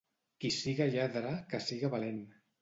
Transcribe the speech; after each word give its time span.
Qui 0.45 0.49
siga 0.55 0.87
lladre, 0.95 1.35
que 1.53 1.61
siga 1.67 1.93
valent. 1.99 2.19